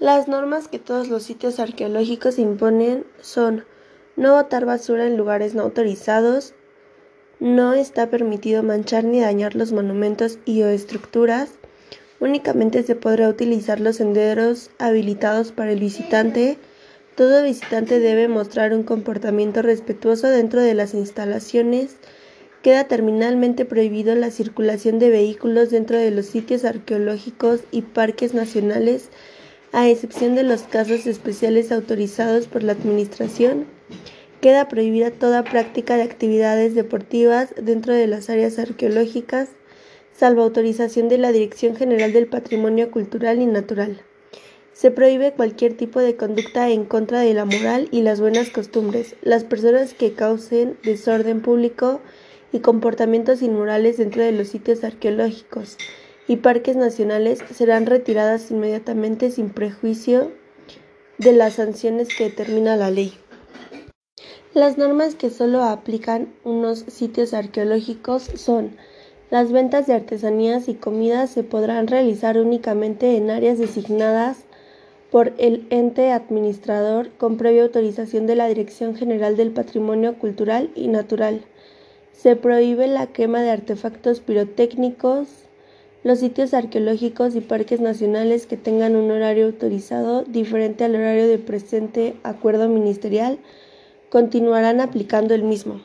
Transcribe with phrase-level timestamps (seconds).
[0.00, 3.64] Las normas que todos los sitios arqueológicos imponen son
[4.14, 6.54] no botar basura en lugares no autorizados,
[7.40, 11.50] no está permitido manchar ni dañar los monumentos y o estructuras,
[12.20, 16.58] únicamente se podrá utilizar los senderos habilitados para el visitante,
[17.16, 21.96] todo visitante debe mostrar un comportamiento respetuoso dentro de las instalaciones,
[22.62, 29.10] queda terminalmente prohibido la circulación de vehículos dentro de los sitios arqueológicos y parques nacionales
[29.72, 33.66] a excepción de los casos especiales autorizados por la Administración,
[34.40, 39.50] queda prohibida toda práctica de actividades deportivas dentro de las áreas arqueológicas,
[40.16, 44.02] salvo autorización de la Dirección General del Patrimonio Cultural y Natural.
[44.72, 49.16] Se prohíbe cualquier tipo de conducta en contra de la moral y las buenas costumbres.
[49.22, 52.00] Las personas que causen desorden público
[52.52, 55.76] y comportamientos inmorales dentro de los sitios arqueológicos,
[56.28, 60.30] y parques nacionales serán retiradas inmediatamente sin prejuicio
[61.18, 63.14] de las sanciones que determina la ley.
[64.54, 68.76] Las normas que solo aplican unos sitios arqueológicos son
[69.30, 74.44] las ventas de artesanías y comidas se podrán realizar únicamente en áreas designadas
[75.10, 80.88] por el ente administrador con previa autorización de la Dirección General del Patrimonio Cultural y
[80.88, 81.42] Natural.
[82.12, 85.47] Se prohíbe la quema de artefactos pirotécnicos,
[86.08, 91.36] los sitios arqueológicos y parques nacionales que tengan un horario autorizado diferente al horario de
[91.36, 93.38] presente acuerdo ministerial
[94.08, 95.82] continuarán aplicando el mismo.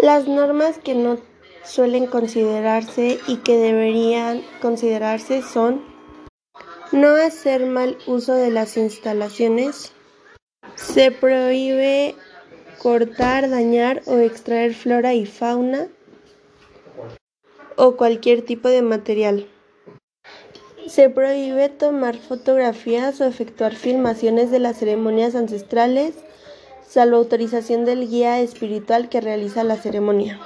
[0.00, 1.18] Las normas que no
[1.64, 5.82] suelen considerarse y que deberían considerarse son
[6.92, 9.92] no hacer mal uso de las instalaciones,
[10.76, 12.14] se prohíbe
[12.78, 15.88] cortar, dañar o extraer flora y fauna,
[17.76, 19.46] o cualquier tipo de material.
[20.86, 26.14] Se prohíbe tomar fotografías o efectuar filmaciones de las ceremonias ancestrales,
[26.88, 30.40] salvo autorización del guía espiritual que realiza la ceremonia.